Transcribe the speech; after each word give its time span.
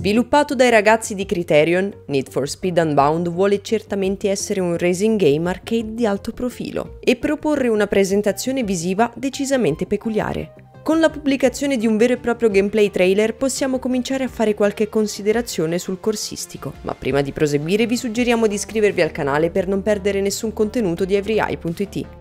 Sviluppato 0.00 0.54
dai 0.54 0.70
ragazzi 0.70 1.14
di 1.14 1.26
Criterion, 1.26 1.92
Need 2.06 2.30
for 2.30 2.48
Speed 2.48 2.78
Unbound 2.78 3.28
vuole 3.28 3.60
certamente 3.60 4.30
essere 4.30 4.58
un 4.58 4.78
racing 4.78 5.20
game 5.20 5.46
arcade 5.46 5.92
di 5.92 6.06
alto 6.06 6.32
profilo 6.32 6.96
e 7.00 7.16
proporre 7.16 7.68
una 7.68 7.86
presentazione 7.86 8.62
visiva 8.62 9.12
decisamente 9.14 9.84
peculiare. 9.84 10.54
Con 10.82 11.00
la 11.00 11.10
pubblicazione 11.10 11.76
di 11.76 11.86
un 11.86 11.98
vero 11.98 12.14
e 12.14 12.16
proprio 12.16 12.48
gameplay 12.48 12.90
trailer 12.90 13.34
possiamo 13.34 13.78
cominciare 13.78 14.24
a 14.24 14.28
fare 14.28 14.54
qualche 14.54 14.88
considerazione 14.88 15.78
sul 15.78 16.00
corsistico, 16.00 16.72
ma 16.80 16.94
prima 16.94 17.20
di 17.20 17.32
proseguire 17.32 17.84
vi 17.84 17.98
suggeriamo 17.98 18.46
di 18.46 18.54
iscrivervi 18.54 19.02
al 19.02 19.12
canale 19.12 19.50
per 19.50 19.68
non 19.68 19.82
perdere 19.82 20.22
nessun 20.22 20.54
contenuto 20.54 21.04
di 21.04 21.14
everyeye.it. 21.14 22.19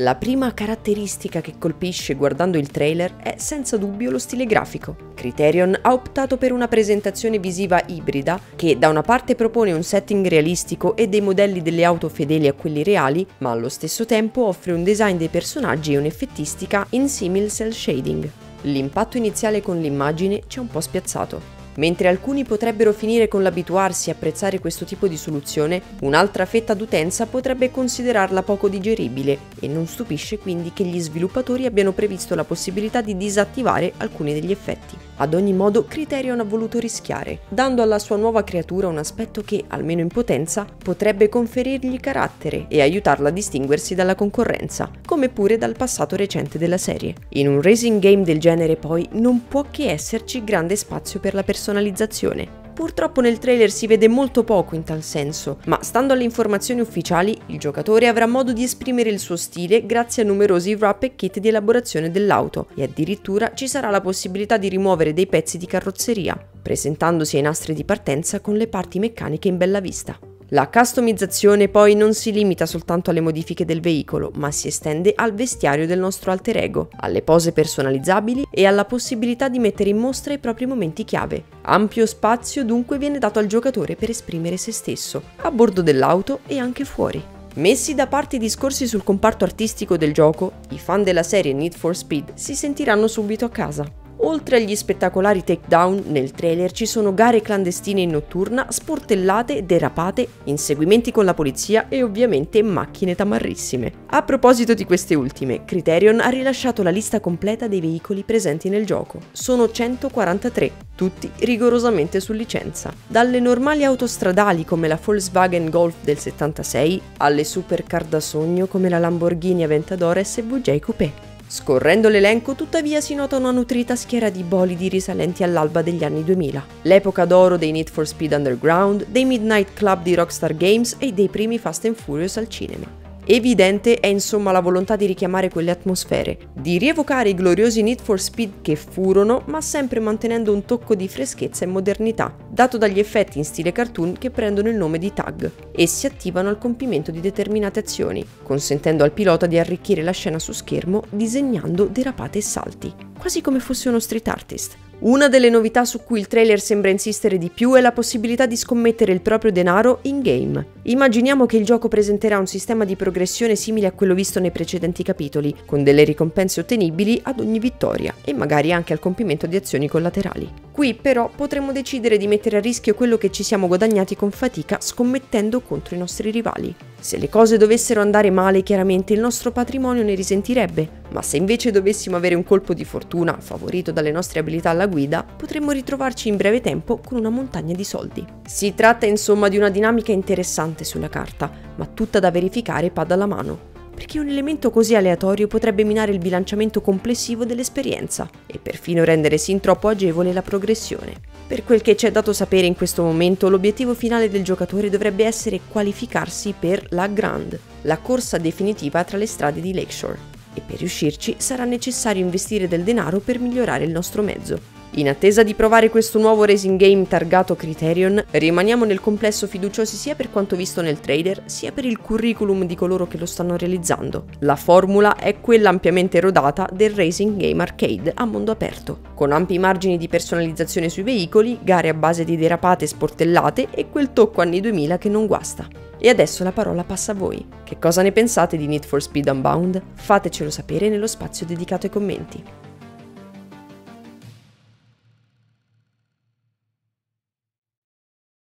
La 0.00 0.14
prima 0.14 0.52
caratteristica 0.52 1.40
che 1.40 1.54
colpisce 1.58 2.16
guardando 2.16 2.58
il 2.58 2.68
trailer 2.68 3.16
è 3.16 3.36
senza 3.38 3.78
dubbio 3.78 4.10
lo 4.10 4.18
stile 4.18 4.44
grafico. 4.44 4.94
Criterion 5.14 5.74
ha 5.80 5.94
optato 5.94 6.36
per 6.36 6.52
una 6.52 6.68
presentazione 6.68 7.38
visiva 7.38 7.82
ibrida 7.86 8.38
che 8.56 8.76
da 8.76 8.90
una 8.90 9.00
parte 9.00 9.34
propone 9.34 9.72
un 9.72 9.82
setting 9.82 10.26
realistico 10.26 10.96
e 10.96 11.08
dei 11.08 11.22
modelli 11.22 11.62
delle 11.62 11.82
auto 11.82 12.10
fedeli 12.10 12.46
a 12.46 12.52
quelli 12.52 12.82
reali, 12.82 13.26
ma 13.38 13.52
allo 13.52 13.70
stesso 13.70 14.04
tempo 14.04 14.44
offre 14.44 14.72
un 14.72 14.84
design 14.84 15.16
dei 15.16 15.28
personaggi 15.28 15.94
e 15.94 15.96
un'effettistica 15.96 16.88
in 16.90 17.08
simil 17.08 17.50
cell 17.50 17.70
shading. 17.70 18.28
L'impatto 18.62 19.16
iniziale 19.16 19.62
con 19.62 19.80
l'immagine 19.80 20.42
ci 20.46 20.58
ha 20.58 20.60
un 20.60 20.68
po' 20.68 20.82
spiazzato. 20.82 21.55
Mentre 21.76 22.08
alcuni 22.08 22.44
potrebbero 22.44 22.92
finire 22.92 23.28
con 23.28 23.42
l'abituarsi 23.42 24.10
a 24.10 24.14
apprezzare 24.14 24.58
questo 24.60 24.84
tipo 24.84 25.08
di 25.08 25.16
soluzione, 25.16 25.82
un'altra 26.00 26.44
fetta 26.44 26.74
d'utenza 26.74 27.26
potrebbe 27.26 27.70
considerarla 27.70 28.42
poco 28.42 28.68
digeribile 28.68 29.38
e 29.60 29.68
non 29.68 29.86
stupisce 29.86 30.38
quindi 30.38 30.72
che 30.72 30.84
gli 30.84 31.00
sviluppatori 31.00 31.66
abbiano 31.66 31.92
previsto 31.92 32.34
la 32.34 32.44
possibilità 32.44 33.00
di 33.00 33.16
disattivare 33.16 33.92
alcuni 33.98 34.32
degli 34.32 34.50
effetti. 34.50 34.96
Ad 35.18 35.32
ogni 35.32 35.54
modo, 35.54 35.86
Criterion 35.86 36.40
ha 36.40 36.44
voluto 36.44 36.78
rischiare, 36.78 37.40
dando 37.48 37.80
alla 37.80 37.98
sua 37.98 38.16
nuova 38.16 38.44
creatura 38.44 38.88
un 38.88 38.98
aspetto 38.98 39.42
che, 39.42 39.64
almeno 39.68 40.02
in 40.02 40.08
potenza, 40.08 40.66
potrebbe 40.82 41.30
conferirgli 41.30 41.98
carattere 42.00 42.66
e 42.68 42.82
aiutarla 42.82 43.28
a 43.28 43.32
distinguersi 43.32 43.94
dalla 43.94 44.14
concorrenza, 44.14 44.90
come 45.06 45.30
pure 45.30 45.56
dal 45.56 45.74
passato 45.74 46.16
recente 46.16 46.58
della 46.58 46.76
serie. 46.76 47.14
In 47.30 47.48
un 47.48 47.62
racing 47.62 47.98
game 47.98 48.24
del 48.24 48.38
genere, 48.38 48.76
poi, 48.76 49.08
non 49.12 49.46
può 49.48 49.64
che 49.70 49.90
esserci 49.90 50.44
grande 50.44 50.76
spazio 50.76 51.18
per 51.18 51.32
la 51.32 51.42
personalizzazione. 51.66 52.64
Purtroppo 52.76 53.22
nel 53.22 53.38
trailer 53.38 53.70
si 53.70 53.86
vede 53.86 54.06
molto 54.06 54.44
poco 54.44 54.74
in 54.74 54.84
tal 54.84 55.02
senso, 55.02 55.58
ma 55.64 55.82
stando 55.82 56.12
alle 56.12 56.24
informazioni 56.24 56.82
ufficiali, 56.82 57.36
il 57.46 57.58
giocatore 57.58 58.06
avrà 58.06 58.26
modo 58.26 58.52
di 58.52 58.62
esprimere 58.62 59.08
il 59.08 59.18
suo 59.18 59.36
stile 59.36 59.86
grazie 59.86 60.22
a 60.22 60.26
numerosi 60.26 60.74
wrap 60.74 61.04
e 61.04 61.16
kit 61.16 61.38
di 61.38 61.48
elaborazione 61.48 62.10
dell'auto 62.10 62.68
e 62.74 62.82
addirittura 62.82 63.54
ci 63.54 63.66
sarà 63.66 63.88
la 63.88 64.02
possibilità 64.02 64.58
di 64.58 64.68
rimuovere 64.68 65.14
dei 65.14 65.26
pezzi 65.26 65.56
di 65.56 65.66
carrozzeria, 65.66 66.38
presentandosi 66.62 67.36
ai 67.36 67.42
nastri 67.42 67.72
di 67.72 67.84
partenza 67.84 68.40
con 68.40 68.56
le 68.56 68.68
parti 68.68 68.98
meccaniche 68.98 69.48
in 69.48 69.56
bella 69.56 69.80
vista. 69.80 70.35
La 70.50 70.68
customizzazione 70.68 71.66
poi 71.66 71.96
non 71.96 72.14
si 72.14 72.30
limita 72.30 72.66
soltanto 72.66 73.10
alle 73.10 73.20
modifiche 73.20 73.64
del 73.64 73.80
veicolo, 73.80 74.30
ma 74.36 74.52
si 74.52 74.68
estende 74.68 75.12
al 75.16 75.34
vestiario 75.34 75.88
del 75.88 75.98
nostro 75.98 76.30
alter 76.30 76.58
ego, 76.58 76.88
alle 76.98 77.20
pose 77.20 77.50
personalizzabili 77.50 78.46
e 78.48 78.64
alla 78.64 78.84
possibilità 78.84 79.48
di 79.48 79.58
mettere 79.58 79.90
in 79.90 79.96
mostra 79.96 80.34
i 80.34 80.38
propri 80.38 80.66
momenti 80.66 81.04
chiave. 81.04 81.42
Ampio 81.62 82.06
spazio 82.06 82.62
dunque 82.62 82.96
viene 82.96 83.18
dato 83.18 83.40
al 83.40 83.46
giocatore 83.46 83.96
per 83.96 84.10
esprimere 84.10 84.56
se 84.56 84.70
stesso, 84.70 85.20
a 85.38 85.50
bordo 85.50 85.82
dell'auto 85.82 86.38
e 86.46 86.58
anche 86.58 86.84
fuori. 86.84 87.20
Messi 87.54 87.96
da 87.96 88.06
parte 88.06 88.36
i 88.36 88.38
discorsi 88.38 88.86
sul 88.86 89.02
comparto 89.02 89.42
artistico 89.42 89.96
del 89.96 90.12
gioco, 90.12 90.52
i 90.68 90.78
fan 90.78 91.02
della 91.02 91.24
serie 91.24 91.54
Need 91.54 91.74
for 91.74 91.96
Speed 91.96 92.34
si 92.34 92.54
sentiranno 92.54 93.08
subito 93.08 93.44
a 93.46 93.50
casa. 93.50 94.05
Oltre 94.18 94.56
agli 94.56 94.74
spettacolari 94.74 95.44
takedown, 95.44 96.04
nel 96.06 96.30
trailer 96.30 96.72
ci 96.72 96.86
sono 96.86 97.12
gare 97.12 97.42
clandestine 97.42 98.00
in 98.00 98.10
notturna, 98.10 98.66
sportellate, 98.70 99.66
derapate, 99.66 100.26
inseguimenti 100.44 101.12
con 101.12 101.24
la 101.24 101.34
polizia 101.34 101.88
e 101.88 102.02
ovviamente 102.02 102.62
macchine 102.62 103.14
tamarrissime. 103.14 103.92
A 104.06 104.22
proposito 104.22 104.72
di 104.72 104.84
queste 104.84 105.14
ultime, 105.14 105.64
Criterion 105.64 106.20
ha 106.20 106.28
rilasciato 106.28 106.82
la 106.82 106.90
lista 106.90 107.20
completa 107.20 107.68
dei 107.68 107.80
veicoli 107.80 108.22
presenti 108.22 108.68
nel 108.68 108.86
gioco. 108.86 109.20
Sono 109.32 109.70
143, 109.70 110.72
tutti 110.94 111.30
rigorosamente 111.40 112.20
su 112.20 112.32
licenza. 112.32 112.92
Dalle 113.06 113.38
normali 113.38 113.84
autostradali 113.84 114.64
come 114.64 114.88
la 114.88 114.98
Volkswagen 115.02 115.68
Golf 115.68 115.96
del 116.02 116.18
76 116.18 117.00
alle 117.18 117.44
supercar 117.44 118.04
da 118.04 118.20
sogno 118.20 118.66
come 118.66 118.88
la 118.88 118.98
Lamborghini 118.98 119.62
Aventador 119.62 120.24
SVJ 120.24 120.78
Coupé. 120.78 121.25
Scorrendo 121.48 122.08
l'elenco 122.08 122.54
tuttavia 122.54 123.00
si 123.00 123.14
nota 123.14 123.36
una 123.36 123.52
nutrita 123.52 123.94
schiera 123.94 124.30
di 124.30 124.42
bolidi 124.42 124.88
risalenti 124.88 125.44
all'alba 125.44 125.80
degli 125.80 126.02
anni 126.02 126.24
2000, 126.24 126.66
l'epoca 126.82 127.24
d'oro 127.24 127.56
dei 127.56 127.70
Need 127.70 127.88
for 127.88 128.04
Speed 128.04 128.32
Underground, 128.32 129.06
dei 129.06 129.24
Midnight 129.24 129.72
Club 129.74 130.02
di 130.02 130.16
Rockstar 130.16 130.56
Games 130.56 130.96
e 130.98 131.12
dei 131.12 131.28
primi 131.28 131.58
Fast 131.58 131.84
and 131.84 131.94
Furious 131.94 132.36
al 132.36 132.48
cinema. 132.48 133.05
Evidente 133.28 133.98
è 133.98 134.06
insomma 134.06 134.52
la 134.52 134.60
volontà 134.60 134.94
di 134.94 135.04
richiamare 135.04 135.50
quelle 135.50 135.72
atmosfere, 135.72 136.50
di 136.52 136.78
rievocare 136.78 137.30
i 137.30 137.34
gloriosi 137.34 137.82
Need 137.82 138.00
for 138.00 138.20
Speed 138.20 138.62
che 138.62 138.76
furono, 138.76 139.42
ma 139.46 139.60
sempre 139.60 139.98
mantenendo 139.98 140.52
un 140.52 140.64
tocco 140.64 140.94
di 140.94 141.08
freschezza 141.08 141.64
e 141.64 141.68
modernità, 141.68 142.32
dato 142.48 142.78
dagli 142.78 143.00
effetti 143.00 143.38
in 143.38 143.44
stile 143.44 143.72
cartoon 143.72 144.14
che 144.16 144.30
prendono 144.30 144.68
il 144.68 144.76
nome 144.76 144.98
di 144.98 145.12
tag 145.12 145.50
e 145.72 145.88
si 145.88 146.06
attivano 146.06 146.50
al 146.50 146.58
compimento 146.58 147.10
di 147.10 147.18
determinate 147.18 147.80
azioni, 147.80 148.24
consentendo 148.44 149.02
al 149.02 149.10
pilota 149.10 149.46
di 149.46 149.58
arricchire 149.58 150.02
la 150.02 150.12
scena 150.12 150.38
su 150.38 150.52
schermo 150.52 151.02
disegnando 151.10 151.86
derapate 151.86 152.38
e 152.38 152.42
salti, 152.42 152.94
quasi 153.18 153.40
come 153.40 153.58
fosse 153.58 153.88
uno 153.88 153.98
street 153.98 154.28
artist. 154.28 154.76
Una 154.98 155.28
delle 155.28 155.50
novità 155.50 155.84
su 155.84 156.02
cui 156.02 156.18
il 156.20 156.26
trailer 156.26 156.58
sembra 156.58 156.88
insistere 156.88 157.36
di 157.36 157.50
più 157.50 157.74
è 157.74 157.82
la 157.82 157.92
possibilità 157.92 158.46
di 158.46 158.56
scommettere 158.56 159.12
il 159.12 159.20
proprio 159.20 159.52
denaro 159.52 159.98
in 160.02 160.22
game. 160.22 160.66
Immaginiamo 160.84 161.44
che 161.44 161.58
il 161.58 161.66
gioco 161.66 161.88
presenterà 161.88 162.38
un 162.38 162.46
sistema 162.46 162.86
di 162.86 162.96
progressione 162.96 163.56
simile 163.56 163.88
a 163.88 163.92
quello 163.92 164.14
visto 164.14 164.40
nei 164.40 164.50
precedenti 164.50 165.02
capitoli, 165.02 165.54
con 165.66 165.84
delle 165.84 166.02
ricompense 166.02 166.60
ottenibili 166.60 167.20
ad 167.24 167.40
ogni 167.40 167.58
vittoria 167.58 168.14
e 168.24 168.32
magari 168.32 168.72
anche 168.72 168.94
al 168.94 168.98
compimento 168.98 169.46
di 169.46 169.56
azioni 169.56 169.86
collaterali. 169.86 170.50
Qui 170.72 170.94
però 170.94 171.30
potremmo 171.34 171.72
decidere 171.72 172.16
di 172.16 172.26
mettere 172.26 172.56
a 172.56 172.60
rischio 172.60 172.94
quello 172.94 173.18
che 173.18 173.30
ci 173.30 173.42
siamo 173.42 173.66
guadagnati 173.66 174.16
con 174.16 174.30
fatica 174.30 174.78
scommettendo 174.80 175.60
contro 175.60 175.94
i 175.94 175.98
nostri 175.98 176.30
rivali. 176.30 176.74
Se 176.98 177.18
le 177.18 177.28
cose 177.28 177.58
dovessero 177.58 178.00
andare 178.00 178.30
male, 178.30 178.62
chiaramente 178.62 179.12
il 179.12 179.20
nostro 179.20 179.52
patrimonio 179.52 180.02
ne 180.02 180.14
risentirebbe, 180.14 180.88
ma 181.16 181.22
se 181.22 181.38
invece 181.38 181.70
dovessimo 181.70 182.14
avere 182.14 182.34
un 182.34 182.44
colpo 182.44 182.74
di 182.74 182.84
fortuna, 182.84 183.38
favorito 183.40 183.90
dalle 183.90 184.10
nostre 184.10 184.38
abilità 184.38 184.68
alla 184.68 184.86
guida, 184.86 185.24
potremmo 185.24 185.70
ritrovarci 185.70 186.28
in 186.28 186.36
breve 186.36 186.60
tempo 186.60 186.98
con 186.98 187.16
una 187.16 187.30
montagna 187.30 187.74
di 187.74 187.84
soldi. 187.84 188.22
Si 188.44 188.74
tratta 188.74 189.06
insomma 189.06 189.48
di 189.48 189.56
una 189.56 189.70
dinamica 189.70 190.12
interessante 190.12 190.84
sulla 190.84 191.08
carta, 191.08 191.50
ma 191.76 191.86
tutta 191.86 192.20
da 192.20 192.30
verificare 192.30 192.90
pad 192.90 193.12
alla 193.12 193.24
mano 193.24 193.74
perché 193.96 194.18
un 194.18 194.28
elemento 194.28 194.70
così 194.70 194.94
aleatorio 194.94 195.46
potrebbe 195.46 195.82
minare 195.82 196.12
il 196.12 196.18
bilanciamento 196.18 196.82
complessivo 196.82 197.46
dell'esperienza 197.46 198.28
e 198.46 198.58
perfino 198.58 199.04
rendere 199.04 199.38
sin 199.38 199.58
troppo 199.58 199.88
agevole 199.88 200.34
la 200.34 200.42
progressione. 200.42 201.14
Per 201.46 201.64
quel 201.64 201.80
che 201.80 201.94
c'è 201.94 202.10
dato 202.10 202.34
sapere 202.34 202.66
in 202.66 202.76
questo 202.76 203.02
momento, 203.02 203.48
l'obiettivo 203.48 203.94
finale 203.94 204.28
del 204.28 204.44
giocatore 204.44 204.90
dovrebbe 204.90 205.24
essere 205.24 205.62
qualificarsi 205.66 206.54
per 206.60 206.84
la 206.90 207.06
Grand, 207.06 207.58
la 207.82 207.96
corsa 207.96 208.36
definitiva 208.36 209.02
tra 209.02 209.16
le 209.16 209.26
strade 209.26 209.62
di 209.62 209.72
Lakeshore 209.72 210.35
e 210.56 210.62
per 210.66 210.78
riuscirci 210.78 211.36
sarà 211.38 211.64
necessario 211.64 212.24
investire 212.24 212.66
del 212.66 212.82
denaro 212.82 213.20
per 213.20 213.38
migliorare 213.38 213.84
il 213.84 213.90
nostro 213.92 214.22
mezzo. 214.22 214.74
In 214.98 215.10
attesa 215.10 215.42
di 215.42 215.52
provare 215.52 215.90
questo 215.90 216.18
nuovo 216.18 216.44
racing 216.44 216.78
game 216.78 217.06
targato 217.06 217.54
Criterion, 217.54 218.24
rimaniamo 218.30 218.86
nel 218.86 219.00
complesso 219.00 219.46
fiduciosi 219.46 219.94
sia 219.94 220.14
per 220.14 220.30
quanto 220.30 220.56
visto 220.56 220.80
nel 220.80 221.00
trailer, 221.00 221.42
sia 221.44 221.70
per 221.70 221.84
il 221.84 221.98
curriculum 221.98 222.64
di 222.64 222.74
coloro 222.74 223.06
che 223.06 223.18
lo 223.18 223.26
stanno 223.26 223.58
realizzando. 223.58 224.24
La 224.38 224.56
formula 224.56 225.16
è 225.16 225.38
quella 225.38 225.68
ampiamente 225.68 226.18
rodata 226.18 226.66
del 226.72 226.94
racing 226.94 227.36
game 227.36 227.62
arcade 227.62 228.12
a 228.14 228.24
mondo 228.24 228.52
aperto, 228.52 229.00
con 229.14 229.32
ampi 229.32 229.58
margini 229.58 229.98
di 229.98 230.08
personalizzazione 230.08 230.88
sui 230.88 231.02
veicoli, 231.02 231.58
gare 231.62 231.90
a 231.90 231.94
base 231.94 232.24
di 232.24 232.38
derapate 232.38 232.84
e 232.84 232.88
sportellate 232.88 233.68
e 233.72 233.90
quel 233.90 234.14
tocco 234.14 234.40
anni 234.40 234.60
2000 234.60 234.96
che 234.96 235.10
non 235.10 235.26
guasta. 235.26 235.85
E 235.98 236.08
adesso 236.08 236.44
la 236.44 236.52
parola 236.52 236.84
passa 236.84 237.12
a 237.12 237.14
voi. 237.14 237.46
Che 237.64 237.78
cosa 237.78 238.02
ne 238.02 238.12
pensate 238.12 238.56
di 238.56 238.66
Need 238.66 238.84
for 238.84 239.02
Speed 239.02 239.28
Unbound? 239.28 239.82
Fatecelo 239.94 240.50
sapere 240.50 240.88
nello 240.88 241.06
spazio 241.06 241.46
dedicato 241.46 241.86
ai 241.86 241.92
commenti. 241.92 242.44